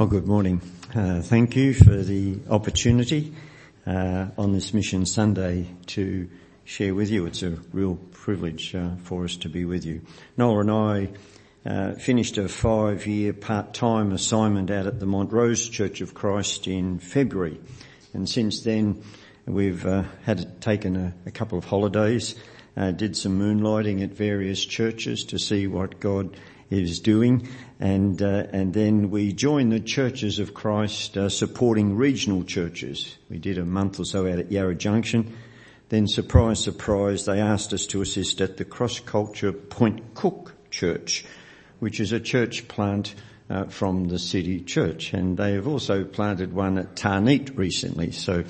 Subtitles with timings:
[0.00, 0.62] Well, good morning.
[0.94, 3.34] Uh, thank you for the opportunity
[3.86, 6.30] uh, on this Mission Sunday to
[6.64, 7.26] share with you.
[7.26, 10.00] It's a real privilege uh, for us to be with you.
[10.38, 11.08] Noel and I
[11.66, 17.60] uh, finished a five-year part-time assignment out at the Montrose Church of Christ in February,
[18.14, 19.02] and since then
[19.44, 22.36] we've uh, had taken a, a, couple of holidays,
[22.74, 26.38] uh, did some moonlighting at various churches to see what God
[26.70, 27.48] is doing,
[27.78, 33.16] and uh, and then we joined the churches of Christ uh, supporting regional churches.
[33.28, 35.36] We did a month or so out at Yarra Junction.
[35.88, 41.24] Then, surprise, surprise, they asked us to assist at the Cross Culture Point Cook Church,
[41.80, 43.16] which is a church plant
[43.50, 48.12] uh, from the city church, and they have also planted one at Tarneit recently.
[48.12, 48.44] So,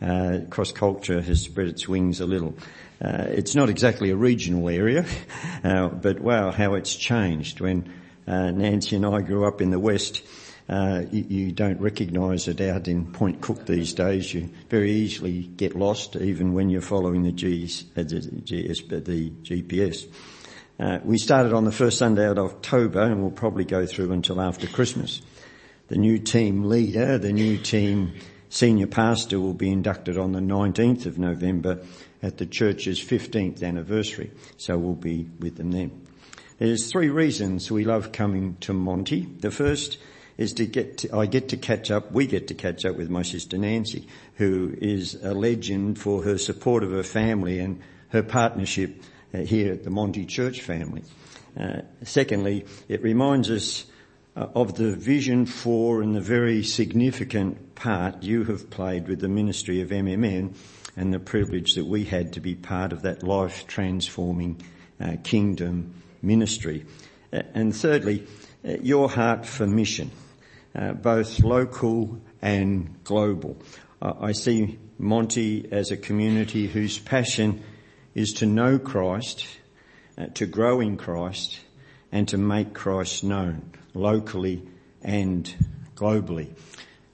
[0.00, 2.54] uh, cross culture has spread its wings a little.
[3.02, 5.04] Uh, it's not exactly a regional area,
[5.64, 7.60] uh, but wow, how it's changed.
[7.60, 7.92] When
[8.26, 10.22] uh, Nancy and I grew up in the West,
[10.68, 14.34] uh, you, you, don't recognise it out in Point Cook these days.
[14.34, 19.30] You very easily get lost, even when you're following the, G's, uh, the, GS, the
[19.42, 20.06] GPS.
[20.80, 24.40] Uh, we started on the first Sunday of October, and we'll probably go through until
[24.40, 25.22] after Christmas.
[25.88, 28.14] The new team leader, the new team
[28.48, 31.78] senior pastor, will be inducted on the 19th of November
[32.22, 34.30] at the church's 15th anniversary.
[34.56, 36.06] So we'll be with them then.
[36.58, 39.26] There's three reasons we love coming to Monty.
[39.40, 39.98] The first
[40.38, 43.10] is to get to, I get to catch up, we get to catch up with
[43.10, 48.22] my sister Nancy, who is a legend for her support of her family and her
[48.22, 49.02] partnership
[49.34, 51.02] uh, here at the Monty Church family.
[51.58, 53.86] Uh, secondly, it reminds us
[54.36, 59.28] uh, of the vision for and the very significant part you have played with the
[59.28, 60.54] ministry of MMN
[60.96, 64.60] and the privilege that we had to be part of that life transforming
[65.00, 66.86] uh, kingdom ministry.
[67.32, 68.26] Uh, and thirdly,
[68.66, 70.10] uh, your heart for mission,
[70.74, 73.56] uh, both local and global.
[74.00, 77.62] I see Monty as a community whose passion
[78.14, 79.46] is to know Christ,
[80.18, 81.58] uh, to grow in Christ,
[82.12, 84.62] and to make Christ known locally
[85.02, 85.52] and
[85.94, 86.54] globally.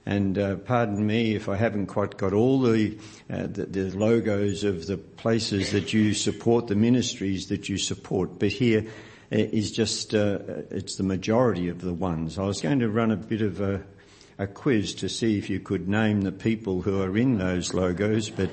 [0.05, 2.97] And uh, pardon me if I haven't quite got all the,
[3.29, 8.37] uh, the, the logos of the places that you support, the ministries that you support,
[8.37, 8.85] but here
[9.31, 12.37] uh, just uh, it's the majority of the ones.
[12.37, 13.81] I was going to run a bit of a,
[14.37, 18.29] a quiz to see if you could name the people who are in those logos,
[18.29, 18.49] but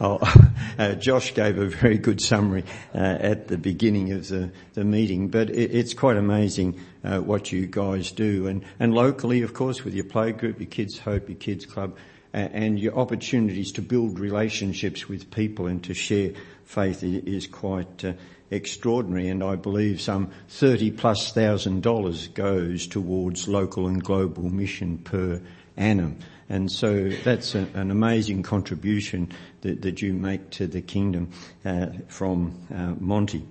[0.00, 0.18] Oh,
[0.78, 5.28] uh, Josh gave a very good summary uh, at the beginning of the, the meeting,
[5.28, 9.84] but it, it's quite amazing uh, what you guys do, and, and locally, of course,
[9.84, 11.96] with your play group, your Kids Hope, your Kids Club,
[12.32, 16.30] and your opportunities to build relationships with people and to share
[16.64, 18.12] faith is quite uh,
[18.52, 19.28] extraordinary.
[19.28, 25.42] And I believe some thirty plus thousand dollars goes towards local and global mission per
[25.80, 26.18] annum.
[26.48, 29.32] And so that's a, an amazing contribution
[29.62, 31.30] that, that, you make to the kingdom
[31.64, 33.46] uh, from uh, Monty.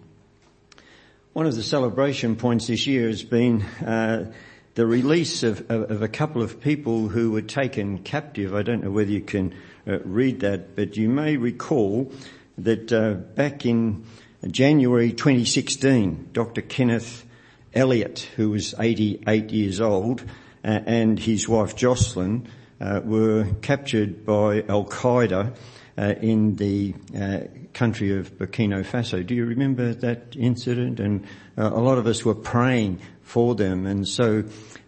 [1.33, 4.31] One of the celebration points this year has been uh,
[4.75, 8.53] the release of, of, of, a couple of people who were taken captive.
[8.53, 9.55] I don't know whether you can
[9.87, 12.11] uh, read that, but you may recall
[12.57, 14.05] that uh, back in
[14.47, 16.61] January 2016, Dr.
[16.61, 17.25] Kenneth
[17.73, 20.23] Elliott, who was 88 years old,
[20.63, 22.47] and his wife Jocelyn
[22.81, 25.55] uh, were captured by Al Qaeda
[25.97, 27.39] uh, in the uh,
[27.73, 29.25] country of Burkina Faso.
[29.25, 30.99] Do you remember that incident?
[30.99, 31.25] And
[31.57, 34.43] uh, a lot of us were praying for them, and so.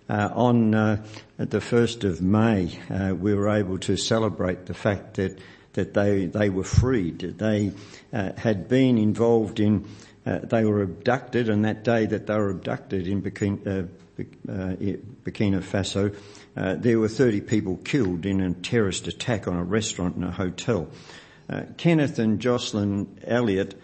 [0.10, 0.72] Uh, on
[1.38, 2.78] the first of May,
[3.14, 5.40] we were able to celebrate the fact that
[5.72, 7.20] that they they were freed.
[7.20, 7.72] They
[8.12, 9.88] had been involved in
[10.26, 13.88] uh, they were abducted, and that day that they were abducted in Burkina, uh,
[14.24, 16.16] Burkina Faso,
[16.56, 20.32] uh, there were 30 people killed in a terrorist attack on a restaurant and a
[20.32, 20.90] hotel.
[21.50, 23.80] Uh, Kenneth and Jocelyn Elliott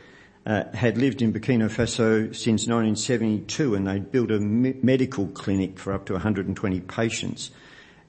[0.46, 5.78] uh, had lived in Burkina Faso since 1972 and they'd built a me- medical clinic
[5.78, 7.52] for up to 120 patients.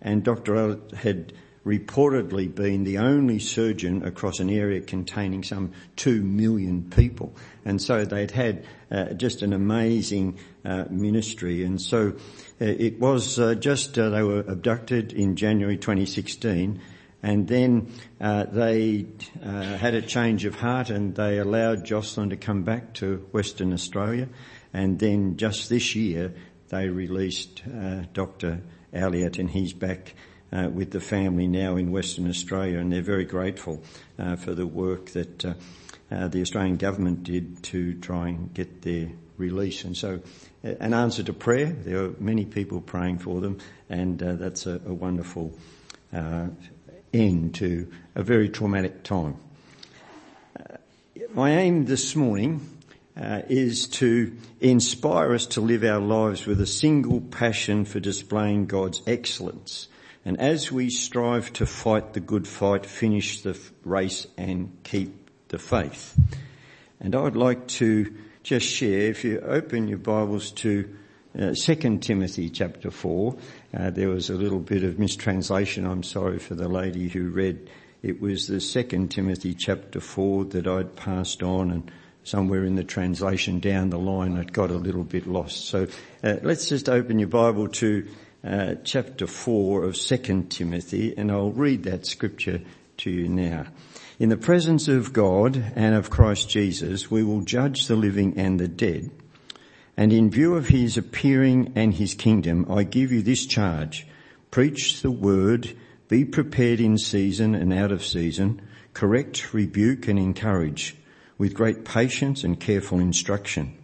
[0.00, 0.56] And Dr.
[0.56, 1.32] Elliott had
[1.64, 7.34] reportedly been the only surgeon across an area containing some two million people.
[7.64, 11.64] And so they'd had uh, just an amazing uh, ministry.
[11.64, 12.14] And so
[12.60, 16.80] uh, it was uh, just, uh, they were abducted in January 2016
[17.20, 19.06] and then uh, they
[19.42, 24.28] had a change of heart and they allowed Jocelyn to come back to Western Australia.
[24.72, 26.32] And then just this year
[26.68, 27.62] they released
[28.12, 28.62] Dr.
[28.92, 30.14] Elliott and he's back
[30.52, 33.82] uh, with the family now in Western Australia, and they're very grateful
[34.18, 35.54] uh, for the work that uh,
[36.10, 39.84] uh, the Australian government did to try and get their release.
[39.84, 40.20] And so
[40.62, 43.58] an answer to prayer, there are many people praying for them
[43.88, 45.56] and uh, that's a, a wonderful
[46.12, 46.46] uh,
[47.12, 49.36] end to a very traumatic time.
[51.34, 52.78] My aim this morning
[53.16, 58.66] uh, is to inspire us to live our lives with a single passion for displaying
[58.66, 59.88] God's excellence.
[60.28, 65.58] And as we strive to fight the good fight, finish the race and keep the
[65.58, 66.20] faith.
[67.00, 70.94] And I would like to just share, if you open your Bibles to
[71.34, 73.38] uh, 2 Timothy chapter 4,
[73.72, 75.86] uh, there was a little bit of mistranslation.
[75.86, 77.70] I'm sorry for the lady who read.
[78.02, 81.90] It was the 2 Timothy chapter 4 that I'd passed on and
[82.24, 85.68] somewhere in the translation down the line it got a little bit lost.
[85.68, 85.86] So
[86.22, 88.06] uh, let's just open your Bible to
[88.44, 92.60] uh, chapter 4 of 2 Timothy and I'll read that scripture
[92.98, 93.66] to you now.
[94.18, 98.58] In the presence of God and of Christ Jesus, we will judge the living and
[98.58, 99.10] the dead.
[99.96, 104.06] And in view of his appearing and his kingdom, I give you this charge.
[104.50, 105.76] Preach the word,
[106.08, 108.62] be prepared in season and out of season,
[108.92, 110.96] correct, rebuke and encourage
[111.38, 113.77] with great patience and careful instruction.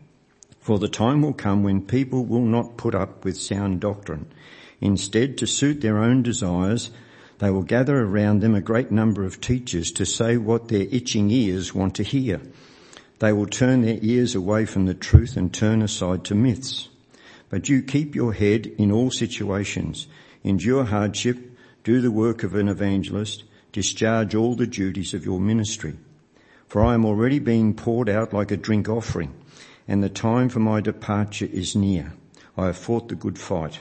[0.65, 4.33] For the time will come when people will not put up with sound doctrine.
[4.81, 6.91] Instead, to suit their own desires,
[7.39, 11.31] they will gather around them a great number of teachers to say what their itching
[11.31, 12.41] ears want to hear.
[13.19, 16.89] They will turn their ears away from the truth and turn aside to myths.
[17.51, 20.07] But you keep your head in all situations,
[20.45, 21.37] endure hardship,
[21.85, 25.99] do the work of an evangelist, discharge all the duties of your ministry.
[26.69, 29.35] For I am already being poured out like a drink offering,
[29.87, 32.13] and the time for my departure is near.
[32.57, 33.81] I have fought the good fight.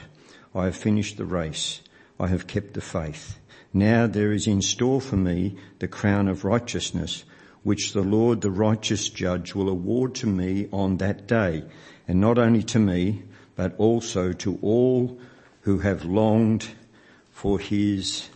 [0.54, 1.82] I have finished the race.
[2.20, 3.40] I have kept the faith.
[3.74, 7.24] Now there is in store for me the crown of righteousness,
[7.64, 11.64] which the Lord, the righteous judge, will award to me on that day,
[12.08, 13.24] and not only to me,
[13.56, 15.20] but also to all
[15.62, 16.68] who have longed
[17.32, 18.30] for his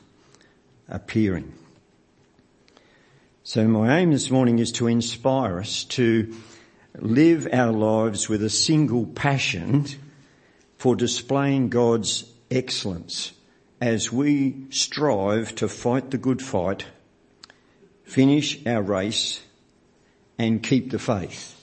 [0.88, 1.54] appearing.
[3.44, 6.36] So my aim this morning is to inspire us to
[7.02, 9.86] live our lives with a single passion
[10.78, 13.34] for displaying God's excellence
[13.82, 16.86] as we strive to fight the good fight,
[18.04, 19.42] finish our race
[20.38, 21.54] and keep the faith.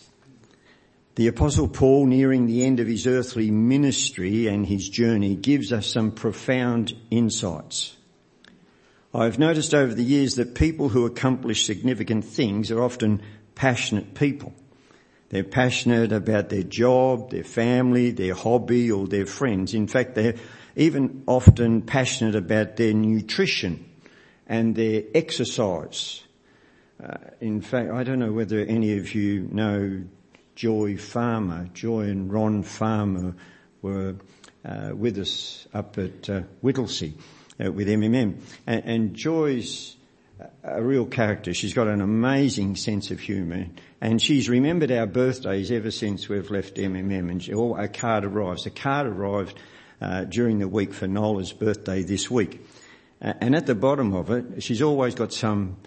[1.16, 5.86] The apostle Paul nearing the end of his earthly ministry and his journey gives us
[5.86, 7.96] some profound insights.
[9.14, 13.22] I've noticed over the years that people who accomplish significant things are often
[13.54, 14.52] passionate people.
[15.34, 19.74] They're passionate about their job, their family, their hobby or their friends.
[19.74, 20.36] In fact, they're
[20.76, 23.84] even often passionate about their nutrition
[24.46, 26.22] and their exercise.
[27.02, 30.04] Uh, in fact, I don't know whether any of you know
[30.54, 31.68] Joy Farmer.
[31.74, 33.34] Joy and Ron Farmer
[33.82, 34.14] were
[34.64, 37.12] uh, with us up at uh, Whittlesea
[37.58, 38.38] uh, with MMM.
[38.68, 39.96] And, and, Joy's
[40.62, 41.52] a real character.
[41.54, 43.66] She's got an amazing sense of humour
[44.04, 48.26] and she's remembered our birthdays ever since we've left MMM and she, oh, a card
[48.26, 48.66] arrives.
[48.66, 49.58] A card arrived
[49.98, 52.60] uh, during the week for Nola's birthday this week.
[53.22, 55.78] Uh, and at the bottom of it, she's always got some,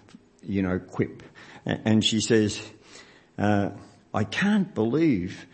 [0.42, 1.22] you know, quip.
[1.64, 2.60] And she says,
[3.38, 3.70] uh,
[4.12, 5.46] I can't believe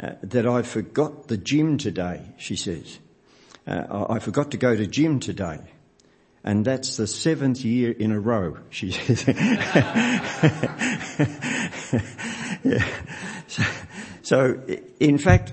[0.00, 2.98] uh, that I forgot the gym today, she says.
[3.64, 5.60] Uh, I forgot to go to gym today.
[6.42, 9.22] And that's the seventh year in a row, she says.
[13.46, 13.62] so,
[14.22, 14.62] so,
[15.00, 15.52] in fact,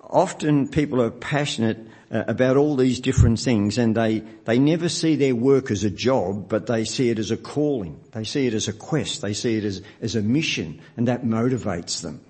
[0.00, 1.78] often people are passionate
[2.10, 5.90] uh, about all these different things and they, they never see their work as a
[5.90, 8.00] job, but they see it as a calling.
[8.12, 9.22] They see it as a quest.
[9.22, 12.20] They see it as, as a mission and that motivates them.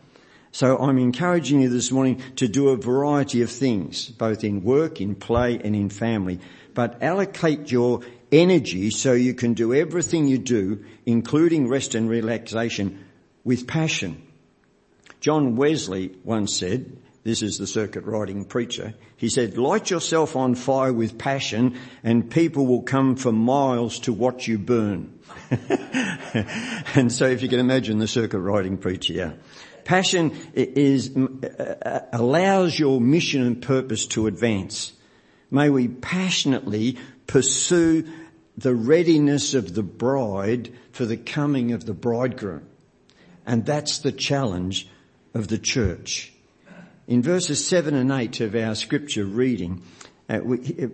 [0.51, 5.03] So I'm encouraging you this morning to do a variety of things, both in work,
[5.03, 6.41] in play and in family,
[6.73, 8.01] but allocate your
[8.33, 13.06] energy so you can do everything you do, including rest and relaxation,
[13.47, 14.21] with passion.
[15.21, 18.95] John Wesley once said, this is the circuit riding preacher.
[19.17, 24.13] He said, light yourself on fire with passion and people will come for miles to
[24.13, 25.21] watch you burn.
[26.95, 29.33] and so if you can imagine the circuit riding preacher, yeah.
[29.85, 31.17] Passion is,
[32.13, 34.93] allows your mission and purpose to advance.
[35.53, 36.99] May we passionately
[37.29, 38.09] pursue
[38.57, 42.67] the readiness of the bride for the coming of the bridegroom.
[43.47, 44.89] And that's the challenge
[45.33, 46.33] of the church.
[47.07, 49.83] In verses 7 and 8 of our scripture reading,
[50.29, 50.41] uh,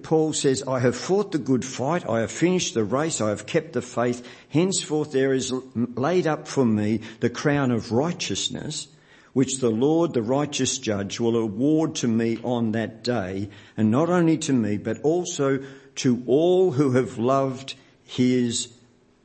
[0.03, 3.47] Paul says, I have fought the good fight, I have finished the race, I have
[3.47, 8.89] kept the faith, henceforth there is laid up for me the crown of righteousness,
[9.33, 14.11] which the Lord, the righteous judge, will award to me on that day, and not
[14.11, 18.71] only to me, but also to all who have loved his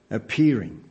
[0.10, 0.87] appearing.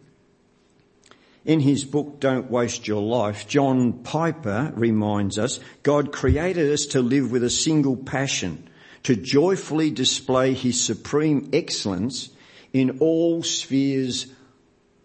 [1.47, 7.00] In his book, Don't Waste Your Life, John Piper reminds us God created us to
[7.00, 8.69] live with a single passion,
[9.05, 12.31] to joyfully display his supreme excellence
[12.73, 14.26] in all spheres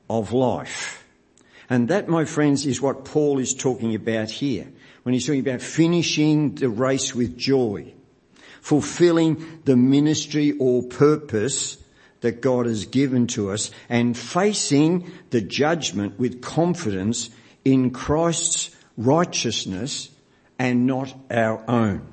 [0.10, 1.06] of life.
[1.70, 4.68] And that, my friends, is what Paul is talking about here
[5.04, 7.94] when he's talking about finishing the race with joy,
[8.62, 11.78] fulfilling the ministry or purpose
[12.22, 17.30] that God has given to us and facing the judgment with confidence
[17.66, 20.10] in Christ's righteousness
[20.58, 22.08] and not our own.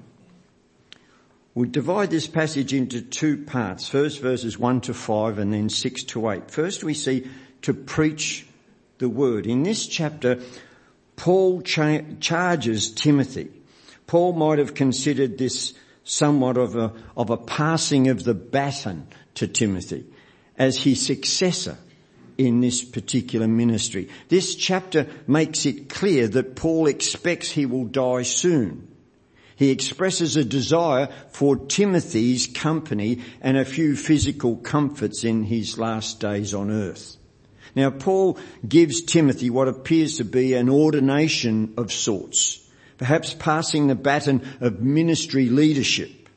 [1.55, 3.89] We divide this passage into two parts.
[3.89, 6.51] First verses 1 to 5 and then 6 to 8.
[6.51, 7.29] First we see
[7.63, 8.47] to preach
[8.99, 9.47] the word.
[9.47, 10.41] In this chapter,
[11.17, 13.51] Paul cha- charges Timothy.
[14.07, 15.75] Paul might have considered this
[16.05, 19.07] somewhat of a, of a passing of the baton
[19.39, 20.05] to Timothy
[20.57, 21.79] as his successor
[22.37, 24.09] in this particular ministry.
[24.29, 28.89] This chapter makes it clear that Paul expects he will die soon.
[29.57, 36.21] He expresses a desire for Timothy's company and a few physical comforts in his last
[36.21, 37.17] days on earth.
[37.75, 42.65] Now Paul gives Timothy what appears to be an ordination of sorts,
[42.99, 46.29] perhaps passing the baton of ministry leadership.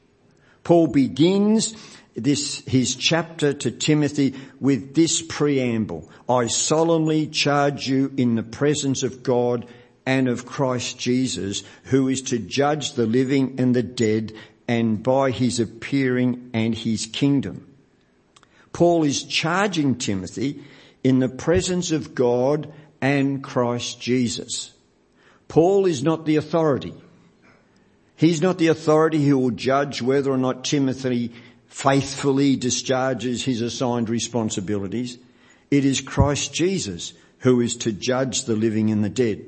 [0.63, 1.75] Paul begins
[2.15, 6.09] this, his chapter to Timothy with this preamble.
[6.27, 9.67] I solemnly charge you in the presence of God
[10.05, 14.33] and of Christ Jesus, who is to judge the living and the dead
[14.67, 17.67] and by his appearing and his kingdom.
[18.73, 20.63] Paul is charging Timothy
[21.03, 24.71] in the presence of God and Christ Jesus.
[25.47, 26.93] Paul is not the authority.
[28.15, 31.33] He's not the authority who will judge whether or not Timothy
[31.71, 35.17] faithfully discharges his assigned responsibilities.
[35.71, 39.45] It is Christ Jesus who is to judge the living and the dead.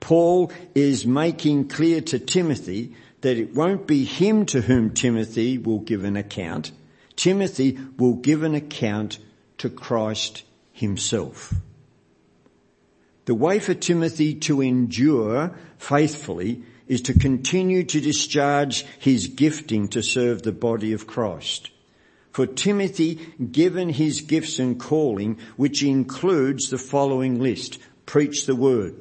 [0.00, 5.78] Paul is making clear to Timothy that it won't be him to whom Timothy will
[5.78, 6.72] give an account.
[7.14, 9.20] Timothy will give an account
[9.58, 10.42] to Christ
[10.72, 11.54] himself.
[13.26, 20.02] The way for Timothy to endure faithfully is to continue to discharge his gifting to
[20.02, 21.70] serve the body of Christ.
[22.32, 23.16] For Timothy,
[23.50, 28.94] given his gifts and calling, which includes the following list, preach the word,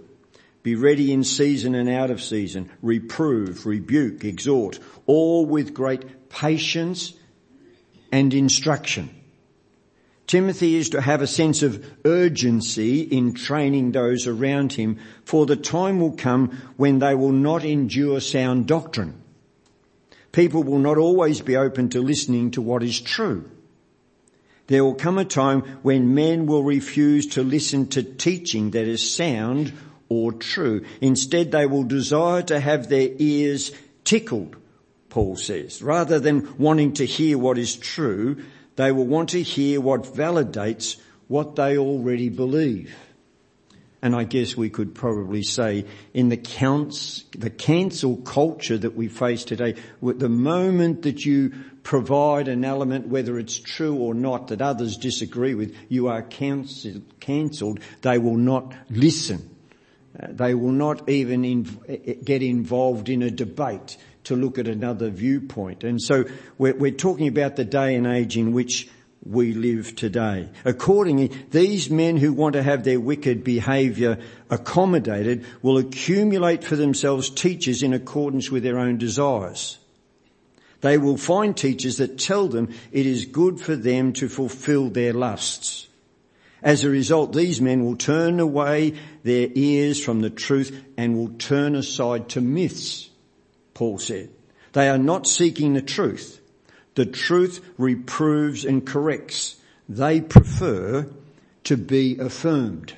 [0.63, 7.13] be ready in season and out of season, reprove, rebuke, exhort, all with great patience
[8.11, 9.16] and instruction.
[10.27, 15.55] Timothy is to have a sense of urgency in training those around him for the
[15.55, 19.21] time will come when they will not endure sound doctrine.
[20.33, 23.49] People will not always be open to listening to what is true.
[24.67, 29.13] There will come a time when men will refuse to listen to teaching that is
[29.13, 29.71] sound
[30.09, 30.85] or true.
[30.99, 33.71] Instead they will desire to have their ears
[34.03, 34.57] tickled,
[35.07, 35.81] Paul says.
[35.81, 38.43] Rather than wanting to hear what is true,
[38.77, 42.95] they will want to hear what validates what they already believe.
[44.01, 49.07] And I guess we could probably say in the counts, the cancel culture that we
[49.07, 54.61] face today, the moment that you provide an element, whether it's true or not, that
[54.61, 57.79] others disagree with, you are cancelled.
[58.01, 59.49] They will not listen.
[60.17, 65.09] Uh, they will not even inv- get involved in a debate to look at another
[65.09, 65.83] viewpoint.
[65.83, 66.25] And so
[66.57, 68.89] we're, we're talking about the day and age in which
[69.25, 70.49] we live today.
[70.63, 74.19] Accordingly, these men who want to have their wicked behaviour
[74.49, 79.77] accommodated will accumulate for themselves teachers in accordance with their own desires.
[80.81, 85.13] They will find teachers that tell them it is good for them to fulfill their
[85.13, 85.87] lusts.
[86.61, 88.93] As a result, these men will turn away
[89.23, 93.06] their ears from the truth and will turn aside to myths
[93.77, 94.29] Paul said.
[94.73, 96.41] They are not seeking the truth.
[96.95, 99.57] The truth reproves and corrects.
[99.87, 101.07] They prefer
[101.65, 102.95] to be affirmed.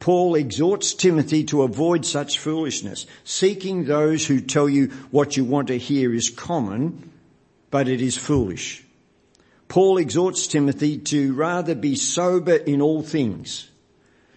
[0.00, 3.06] Paul exhorts Timothy to avoid such foolishness.
[3.24, 7.10] Seeking those who tell you what you want to hear is common,
[7.70, 8.84] but it is foolish.
[9.68, 13.70] Paul exhorts Timothy to rather be sober in all things,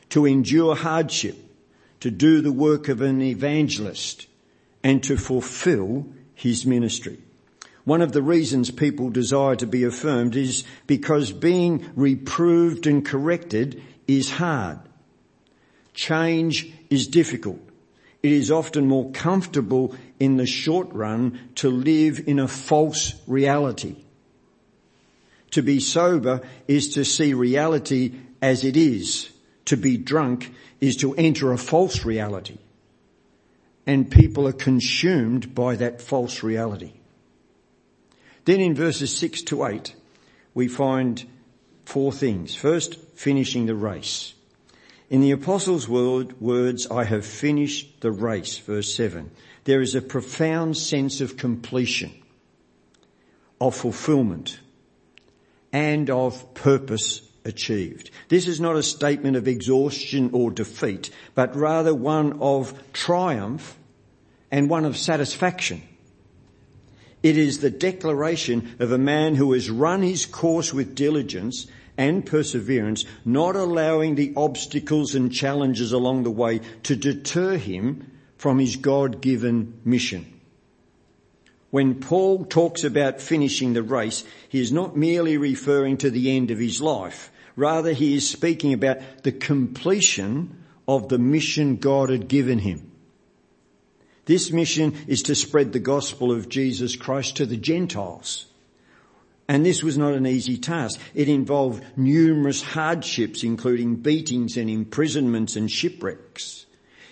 [0.08, 1.36] to endure hardship,
[2.00, 4.27] to do the work of an evangelist,
[4.88, 7.20] and to fulfill his ministry.
[7.84, 13.84] One of the reasons people desire to be affirmed is because being reproved and corrected
[14.08, 14.80] is hard.
[15.94, 17.60] Change is difficult.
[18.24, 23.98] It is often more comfortable in the short run to live in a false reality.
[25.52, 29.32] To be sober is to see reality as it is.
[29.66, 32.60] To be drunk is to enter a false reality.
[33.88, 36.94] And people are consumed by that false reality.
[38.46, 39.96] Then in verses 6 to 8,
[40.54, 41.26] we find
[41.86, 42.54] four things.
[42.54, 44.34] First, finishing the race.
[45.10, 49.32] In the apostles' word, words, I have finished the race, verse 7.
[49.64, 52.12] There is a profound sense of completion,
[53.60, 54.60] of fulfillment,
[55.72, 58.12] and of purpose achieved.
[58.28, 63.78] This is not a statement of exhaustion or defeat, but rather one of triumph
[64.52, 65.82] and one of satisfaction.
[67.24, 72.26] It is the declaration of a man who has run his course with diligence and
[72.26, 78.76] perseverance, not allowing the obstacles and challenges along the way to deter him from his
[78.76, 80.32] God-given mission.
[81.72, 86.52] When Paul talks about finishing the race, he is not merely referring to the end
[86.52, 87.32] of his life.
[87.58, 92.92] Rather, he is speaking about the completion of the mission God had given him.
[94.26, 98.46] This mission is to spread the gospel of Jesus Christ to the Gentiles.
[99.48, 101.00] And this was not an easy task.
[101.16, 106.66] It involved numerous hardships, including beatings and imprisonments and shipwrecks.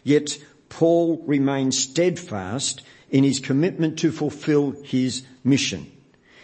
[0.04, 0.38] Yet
[0.70, 5.92] Paul remained steadfast in his commitment to fulfill his mission.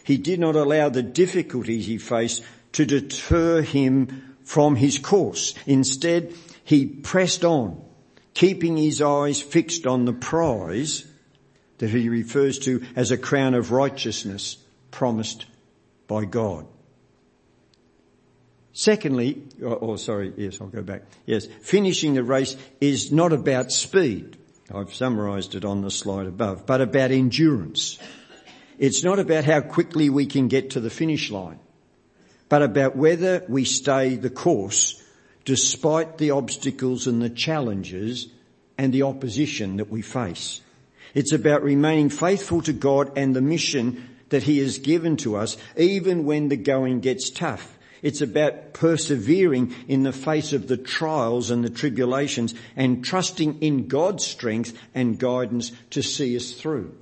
[0.03, 5.53] He did not allow the difficulties he faced to deter him from his course.
[5.65, 7.81] Instead, he pressed on
[8.33, 11.05] keeping his eyes fixed on the prize
[11.79, 14.57] that he refers to as a crown of righteousness
[14.91, 15.45] promised
[16.07, 16.65] by God.
[18.73, 21.03] Secondly, or, or, sorry, yes, I'll go back.
[21.25, 24.37] Yes, finishing the race is not about speed.
[24.73, 27.99] I've summarized it on the slide above, but about endurance.
[28.77, 31.59] It's not about how quickly we can get to the finish line,
[32.51, 35.02] but about whether we stay the course
[35.45, 38.28] despite the obstacles and the challenges
[38.78, 40.60] and the opposition that we face.
[41.13, 45.56] It's about remaining faithful to God and the mission that He has given to us
[45.78, 47.80] even when the going gets tough.
[48.02, 53.88] It's about persevering in the face of the trials and the tribulations and trusting in
[53.88, 56.93] God's strength and guidance to see us through.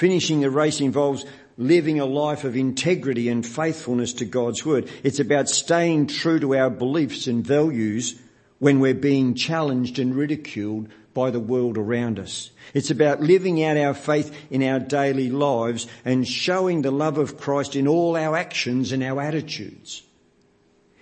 [0.00, 1.26] Finishing the race involves
[1.60, 4.90] living a life of integrity and faithfulness to God's word.
[5.04, 8.18] It's about staying true to our beliefs and values
[8.58, 12.50] when we're being challenged and ridiculed by the world around us.
[12.72, 17.36] It's about living out our faith in our daily lives and showing the love of
[17.36, 20.02] Christ in all our actions and our attitudes.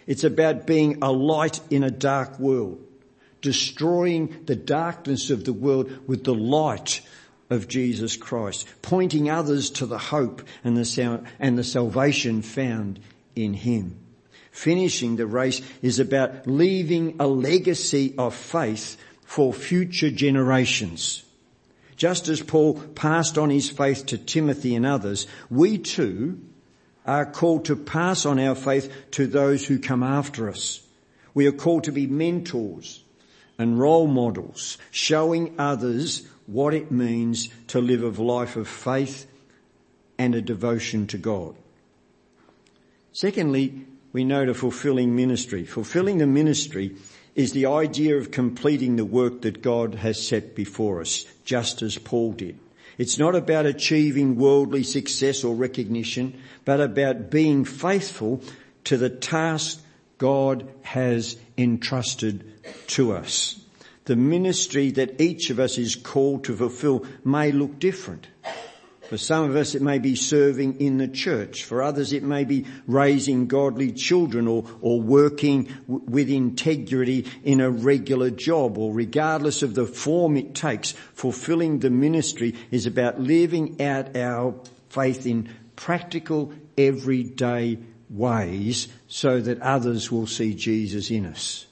[0.09, 2.85] It's about being a light in a dark world,
[3.43, 7.01] destroying the darkness of the world with the light
[7.51, 13.01] of Jesus Christ, pointing others to the hope and the, and the salvation found
[13.35, 13.99] in Him.
[14.51, 21.23] Finishing the race is about leaving a legacy of faith for future generations.
[21.97, 26.41] Just as Paul passed on his faith to Timothy and others, we too
[27.05, 30.81] are called to pass on our faith to those who come after us.
[31.35, 33.03] We are called to be mentors
[33.59, 39.31] and role models, showing others what it means to live a life of faith
[40.17, 41.55] and a devotion to God.
[43.13, 43.85] Secondly,
[44.15, 45.65] we note a fulfilling ministry.
[45.67, 46.97] Fulfilling the ministry
[47.35, 51.99] is the idea of completing the work that God has set before us, just as
[51.99, 52.59] Paul did.
[52.97, 58.43] It's not about achieving worldly success or recognition, but about being faithful
[58.85, 59.83] to the task
[60.17, 62.43] God has entrusted
[62.89, 63.61] to us
[64.09, 68.27] the ministry that each of us is called to fulfill may look different.
[69.09, 71.65] For some of us it may be serving in the church.
[71.65, 77.61] For others it may be raising godly children or, or working w- with integrity in
[77.61, 83.21] a regular job or regardless of the form it takes, fulfilling the ministry is about
[83.21, 84.55] living out our
[84.89, 91.68] faith in practical everyday ways so that others will see Jesus in us.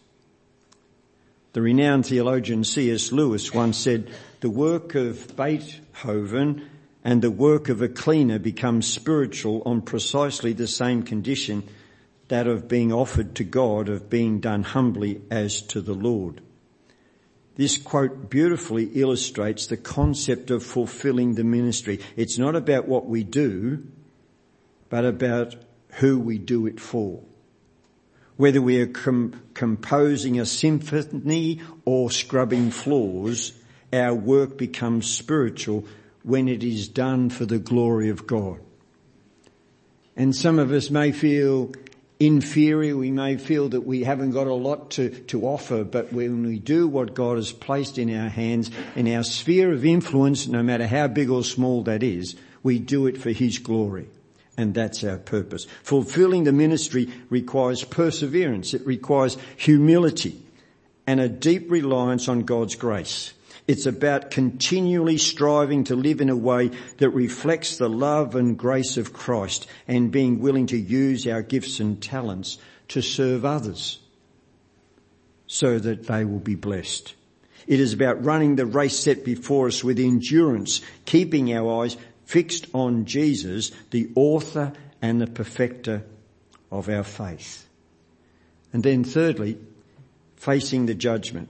[1.57, 3.13] The renowned theologian C.S.
[3.13, 6.69] Lewis once said, the work of Beethoven
[7.03, 11.63] and the work of a cleaner becomes spiritual on precisely the same condition,
[12.29, 16.43] that of being offered to God, of being done humbly as to the Lord.
[17.55, 22.01] This quote beautifully illustrates the concept of fulfilling the ministry.
[22.17, 23.83] It's not about what we do,
[24.91, 25.57] but about
[25.93, 27.23] who we do it for.
[28.37, 33.53] Whether we are com- composing a symphony or scrubbing floors,
[33.93, 35.87] our work becomes spiritual
[36.23, 38.61] when it is done for the glory of God.
[40.17, 41.73] And some of us may feel
[42.19, 46.45] inferior, we may feel that we haven't got a lot to, to offer, but when
[46.45, 50.63] we do what God has placed in our hands, in our sphere of influence, no
[50.63, 54.09] matter how big or small that is, we do it for His glory.
[54.57, 55.67] And that's our purpose.
[55.83, 58.73] Fulfilling the ministry requires perseverance.
[58.73, 60.43] It requires humility
[61.07, 63.33] and a deep reliance on God's grace.
[63.69, 68.97] It's about continually striving to live in a way that reflects the love and grace
[68.97, 73.99] of Christ and being willing to use our gifts and talents to serve others
[75.49, 77.15] so that they will be blessed.
[77.67, 82.67] It is about running the race set before us with endurance, keeping our eyes fixed
[82.75, 86.05] on Jesus, the author and the perfecter
[86.71, 87.67] of our faith.
[88.73, 89.57] And then thirdly,
[90.37, 91.49] facing the judgment.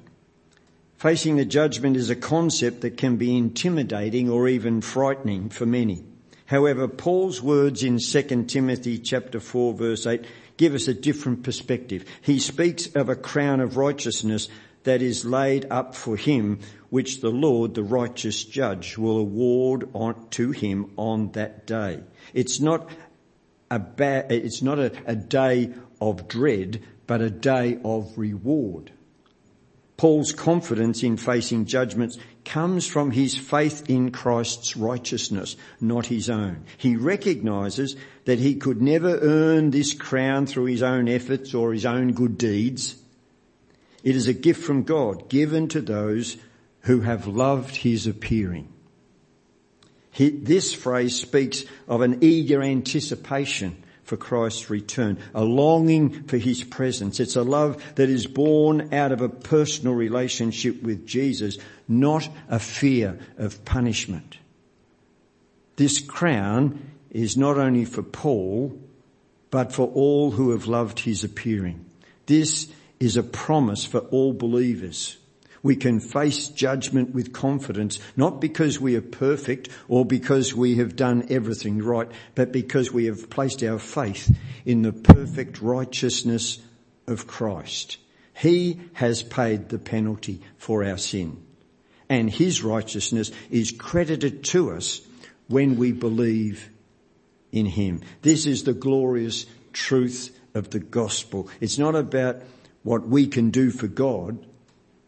[0.99, 6.05] Facing the judgment is a concept that can be intimidating or even frightening for many.
[6.47, 10.25] However, Paul's words in 2 Timothy chapter 4 verse 8
[10.57, 12.05] give us a different perspective.
[12.23, 14.49] He speaks of a crown of righteousness
[14.87, 20.29] that is laid up for him, which the Lord, the righteous judge, will award on,
[20.31, 22.03] to him on that day.
[22.33, 22.89] It's not
[23.69, 28.93] a ba- it's not a, a day of dread, but a day of reward.
[29.97, 36.65] Paul's confidence in facing judgments comes from his faith in Christ's righteousness, not his own.
[36.77, 37.97] He recognizes
[38.27, 42.39] that he could never earn this crown through his own efforts or his own good
[42.39, 42.97] deeds.
[44.07, 46.37] It is a gift from God given to those
[46.83, 48.73] who have loved his appearing.
[50.17, 57.19] This phrase speaks of an eager anticipation for Christ's return, a longing for his presence.
[57.19, 62.61] It's a love that is born out of a personal relationship with Jesus, not a
[62.61, 64.39] fear of punishment.
[65.75, 68.79] This crown is not only for Paul,
[69.51, 71.85] but for all who have loved his appearing.
[72.27, 72.69] This
[73.01, 75.17] is a promise for all believers.
[75.63, 80.95] We can face judgment with confidence, not because we are perfect or because we have
[80.95, 86.59] done everything right, but because we have placed our faith in the perfect righteousness
[87.07, 87.99] of Christ.
[88.35, 91.43] He has paid the penalty for our sin
[92.09, 95.01] and his righteousness is credited to us
[95.49, 96.71] when we believe
[97.53, 98.03] in him.
[98.23, 101.49] This is the glorious truth of the gospel.
[101.61, 102.43] It's not about
[102.87, 104.47] what we can do for God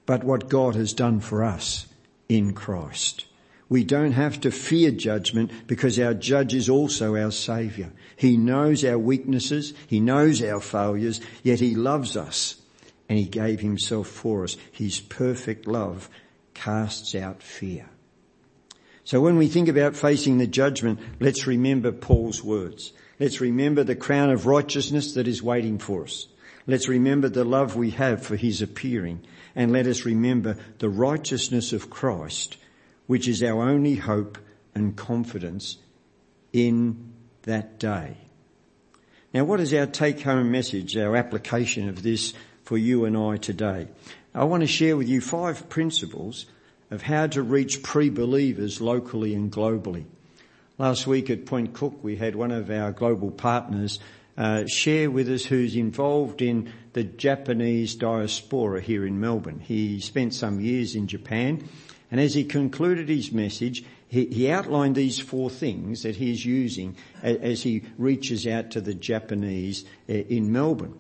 [0.05, 1.87] but what God has done for us
[2.29, 3.27] in Christ.
[3.69, 7.93] We don't have to fear judgment because our judge is also our saviour.
[8.17, 12.57] He knows our weaknesses, he knows our failures, yet he loves us
[13.09, 14.57] and he gave himself for us.
[14.73, 16.09] His perfect love
[16.55, 17.89] casts out fear.
[19.05, 22.93] So when we think about facing the judgment, let's remember Paul's words.
[23.21, 26.27] Let's remember the crown of righteousness that is waiting for us.
[26.69, 29.23] Let's remember the love we have for his appearing
[29.57, 32.59] and let us remember the righteousness of Christ,
[33.07, 34.37] which is our only hope
[34.75, 35.79] and confidence
[36.53, 38.19] in that day.
[39.33, 43.39] Now what is our take home message, our application of this for you and I
[43.39, 43.89] today?
[44.35, 46.45] I want to share with you five principles
[46.91, 50.05] of how to reach pre-believers locally and globally.
[50.77, 53.99] Last week at Point Cook we had one of our global partners
[54.39, 59.61] uh, share with us who's involved in the Japanese diaspora here in Melbourne.
[59.61, 61.69] He spent some years in Japan
[62.11, 66.97] and as he concluded his message, he, he outlined these four things that he's using
[67.23, 70.99] as, as, he reaches out to the Japanese uh, in Melbourne.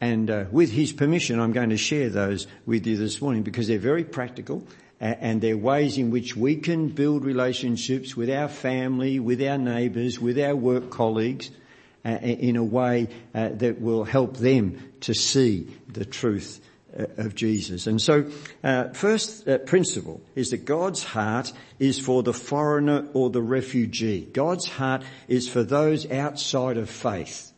[0.00, 3.68] And uh, with his permission, I'm going to share those with you this morning because
[3.68, 4.66] they're very practical
[4.98, 10.18] and they're ways in which we can build relationships with our family, with our neighbours,
[10.18, 11.65] with our work colleagues, uh,
[12.10, 16.60] in a way uh, that will help them to see the truth
[16.98, 17.86] uh, of Jesus.
[17.86, 18.30] And so,
[18.64, 24.22] uh, first uh, principle is that God's heart is for the foreigner or the refugee.
[24.24, 27.52] God's heart is for those outside of faith.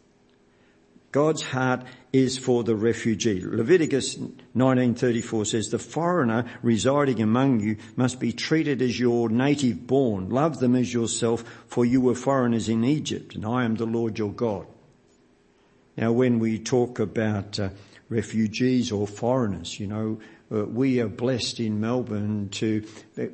[1.10, 3.40] God's heart is for the refugee.
[3.40, 10.28] Leviticus 1934 says, the foreigner residing among you must be treated as your native born.
[10.28, 14.18] Love them as yourself, for you were foreigners in Egypt, and I am the Lord
[14.18, 14.66] your God.
[15.96, 17.70] Now when we talk about uh,
[18.08, 22.82] refugees or foreigners, you know, uh, we are blessed in Melbourne to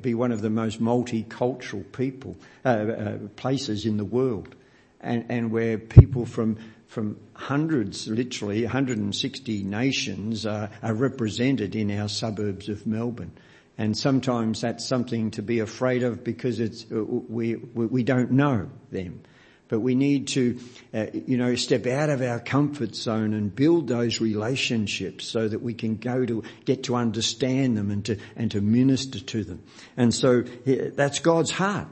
[0.01, 4.55] be one of the most multicultural people, uh, uh places in the world.
[5.01, 6.57] And, and where people from
[6.95, 13.33] from hundreds, literally 160 nations are, are represented in our suburbs of Melbourne.
[13.77, 18.71] And sometimes that's something to be afraid of because it's, uh, we, we don't know
[18.93, 19.23] them.
[19.67, 20.61] But we need to,
[20.93, 25.63] uh, you know, step out of our comfort zone and build those relationships so that
[25.63, 29.65] we can go to, get to understand them and to, and to minister to them.
[29.97, 31.89] And so that's God's heart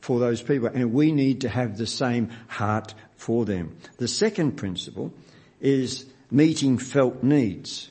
[0.00, 3.76] for those people and we need to have the same heart for them.
[3.98, 5.12] The second principle
[5.60, 7.90] is meeting felt needs.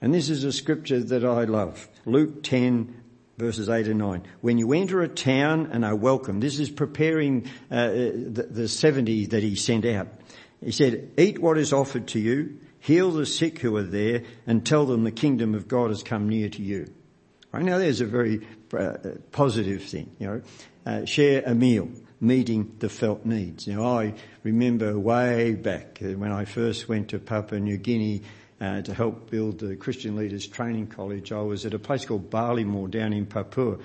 [0.00, 1.88] And this is a scripture that I love.
[2.04, 3.02] Luke 10
[3.38, 4.22] verses 8 and 9.
[4.40, 9.26] When you enter a town and are welcome, this is preparing uh, the, the 70
[9.26, 10.08] that he sent out.
[10.64, 14.64] He said, eat what is offered to you, heal the sick who are there, and
[14.64, 16.92] tell them the kingdom of God has come near to you.
[17.52, 18.96] Right now there's a very uh,
[19.32, 20.42] positive thing, you know.
[20.84, 23.66] Uh, share a meal, meeting the felt needs.
[23.66, 28.22] Now I remember way back when I first went to Papua New Guinea
[28.60, 31.32] uh, to help build the Christian Leaders Training College.
[31.32, 33.78] I was at a place called Ballymore down in Papua,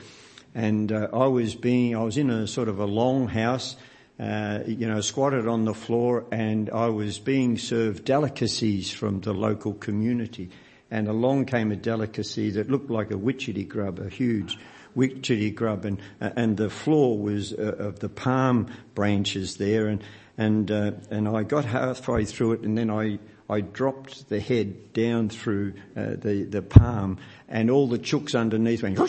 [0.55, 3.75] and uh, I was being I was in a sort of a long house.
[4.19, 9.33] Uh, you know, squatted on the floor and I was being served delicacies from the
[9.33, 10.51] local community.
[10.91, 14.59] And along came a delicacy that looked like a witchetty grub, a huge
[14.95, 20.03] witchetty grub and, and the floor was uh, of the palm branches there and,
[20.37, 23.19] and, uh, and I got halfway through it and then I,
[23.51, 27.17] I dropped the head down through uh, the the palm,
[27.49, 28.97] and all the chooks underneath went.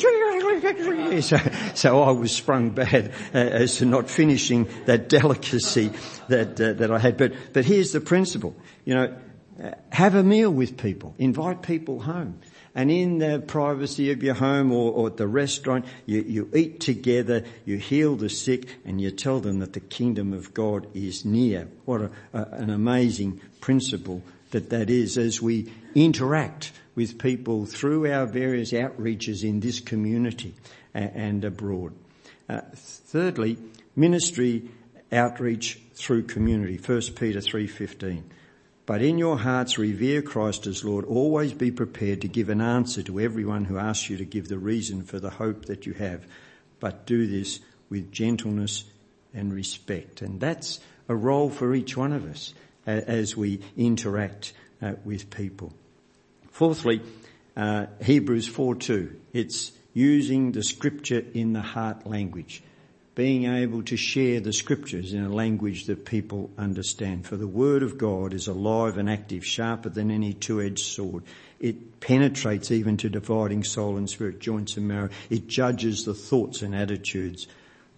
[1.22, 1.36] So,
[1.74, 5.92] so I was sprung bad uh, as to not finishing that delicacy
[6.28, 7.16] that uh, that I had.
[7.16, 8.56] But but here's the principle.
[8.84, 9.16] You know,
[9.62, 11.14] uh, have a meal with people.
[11.18, 12.40] Invite people home.
[12.74, 16.80] And in the privacy of your home or, or at the restaurant, you, you eat
[16.80, 21.24] together, you heal the sick, and you tell them that the kingdom of God is
[21.24, 21.68] near.
[21.84, 28.10] What a, a, an amazing principle that that is as we interact with people through
[28.10, 30.54] our various outreaches in this community
[30.94, 31.92] and abroad.
[32.48, 33.56] Uh, thirdly,
[33.96, 34.68] ministry
[35.10, 36.76] outreach through community.
[36.76, 38.22] 1 Peter 3.15.
[38.84, 41.04] But in your hearts revere Christ as Lord.
[41.04, 44.58] Always be prepared to give an answer to everyone who asks you to give the
[44.58, 46.26] reason for the hope that you have.
[46.80, 48.84] But do this with gentleness
[49.32, 50.20] and respect.
[50.20, 55.72] And that's a role for each one of us as we interact uh, with people.
[56.50, 57.02] Fourthly,
[57.56, 59.14] uh, Hebrews 4.2.
[59.32, 62.62] It's using the scripture in the heart language
[63.14, 67.26] being able to share the scriptures in a language that people understand.
[67.26, 71.24] For the word of God is alive and active, sharper than any two-edged sword.
[71.60, 75.10] It penetrates even to dividing soul and spirit, joints and marrow.
[75.28, 77.46] It judges the thoughts and attitudes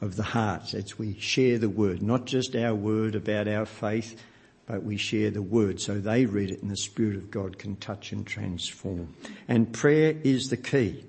[0.00, 4.20] of the heart as we share the word, not just our word about our faith,
[4.66, 7.76] but we share the word so they read it and the Spirit of God can
[7.76, 9.14] touch and transform.
[9.46, 11.04] And prayer is the key.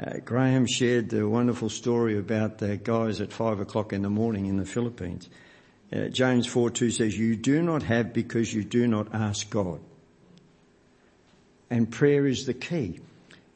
[0.00, 4.46] Uh, Graham shared the wonderful story about the guys at five o'clock in the morning
[4.46, 5.28] in the Philippines.
[5.92, 9.80] Uh, James 4 2 says, you do not have because you do not ask God.
[11.68, 13.00] And prayer is the key.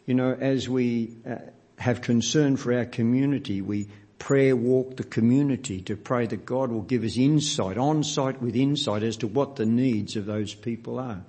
[0.04, 1.36] You know, as we uh,
[1.78, 6.82] have concern for our community, we prayer walk the community to pray that God will
[6.82, 10.98] give us insight, on site with insight as to what the needs of those people
[10.98, 11.22] are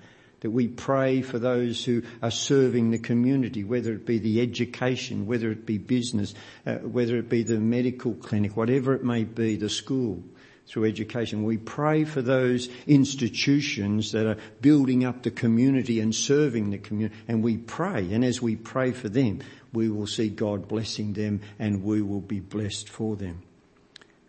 [0.43, 5.25] that we pray for those who are serving the community, whether it be the education,
[5.25, 9.55] whether it be business, uh, whether it be the medical clinic, whatever it may be,
[9.55, 10.21] the school
[10.67, 11.45] through education.
[11.45, 17.15] We pray for those institutions that are building up the community and serving the community
[17.29, 19.39] and we pray and as we pray for them,
[19.71, 23.43] we will see God blessing them and we will be blessed for them.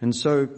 [0.00, 0.48] And so,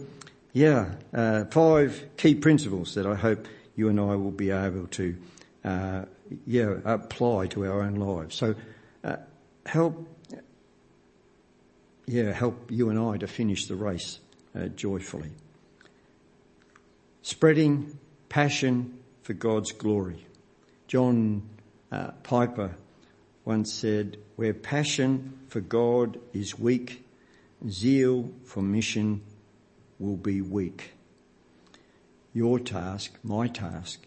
[0.53, 5.15] yeah, uh, five key principles that I hope you and I will be able to
[5.63, 6.05] uh,
[6.45, 8.35] yeah, apply to our own lives.
[8.35, 8.55] So
[9.03, 9.17] uh,
[9.65, 10.07] help,
[12.05, 14.19] yeah, help you and I to finish the race
[14.55, 15.31] uh, joyfully.
[17.21, 20.25] Spreading passion for God's glory.
[20.87, 21.43] John
[21.91, 22.75] uh, Piper
[23.43, 27.05] once said, where passion for God is weak,
[27.69, 29.21] zeal for mission
[29.99, 30.93] will be weak.
[32.33, 34.06] Your task, my task,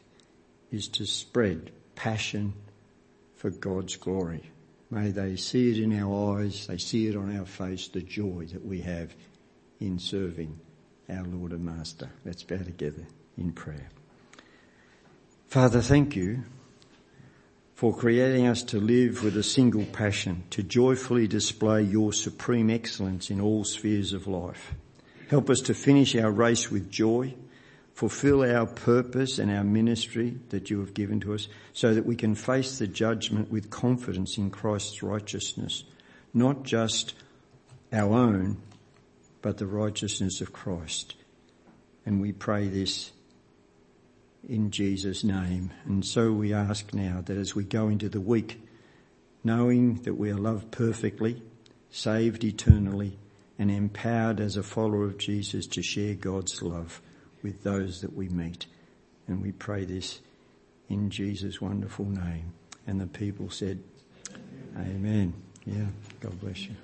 [0.71, 2.55] is to spread passion
[3.35, 4.51] for God's glory.
[4.91, 8.47] May they see it in our eyes, they see it on our face, the joy
[8.53, 9.15] that we have
[9.79, 10.59] in serving
[11.09, 12.11] our Lord and Master.
[12.25, 13.07] Let's bow together
[13.37, 13.89] in prayer.
[15.47, 16.45] Father, thank you
[17.75, 23.31] for creating us to live with a single passion, to joyfully display your supreme excellence
[23.31, 24.75] in all spheres of life.
[25.29, 27.35] Help us to finish our race with joy
[28.01, 32.17] fulfill our purpose and our ministry that you have given to us so that we
[32.17, 35.85] can face the judgment with confidence in Christ's righteousness,
[36.33, 37.13] not just
[37.93, 38.57] our own,
[39.43, 41.15] but the righteousness of Christ.
[42.07, 43.13] And we pray this
[44.49, 45.71] in Jesus' name.
[45.85, 48.67] And so we ask now that as we go into the week,
[49.45, 51.43] knowing that we are loved perfectly,
[51.91, 53.19] saved eternally,
[53.59, 57.03] and empowered as a follower of Jesus to share God's love
[57.43, 58.67] with those that we meet.
[59.27, 60.21] And we pray this
[60.89, 62.53] in Jesus' wonderful name.
[62.87, 63.79] And the people said,
[64.77, 64.97] Amen.
[64.97, 65.35] Amen.
[65.67, 65.87] Yeah,
[66.21, 66.75] God bless you.